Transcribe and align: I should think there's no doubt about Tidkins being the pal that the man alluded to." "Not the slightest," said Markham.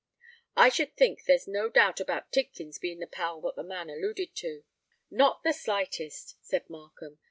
I 0.55 0.69
should 0.69 0.95
think 0.97 1.25
there's 1.25 1.47
no 1.47 1.69
doubt 1.69 1.99
about 1.99 2.31
Tidkins 2.31 2.79
being 2.81 2.97
the 2.97 3.05
pal 3.05 3.39
that 3.41 3.55
the 3.55 3.61
man 3.61 3.87
alluded 3.87 4.33
to." 4.37 4.63
"Not 5.11 5.43
the 5.43 5.53
slightest," 5.53 6.43
said 6.43 6.67
Markham. 6.71 7.19